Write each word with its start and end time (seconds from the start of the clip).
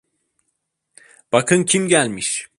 Bakın 1.31 1.63
kim 1.65 1.87
gelmiş. 1.87 2.47